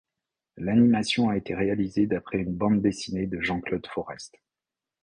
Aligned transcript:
L'animation 0.57 1.29
a 1.29 1.37
été 1.37 1.53
réalisée 1.53 2.07
d'après 2.07 2.39
une 2.39 2.55
bande 2.55 2.81
dessinée 2.81 3.27
de 3.27 3.39
Jean-Claude 3.39 3.85
Forest. 3.85 4.41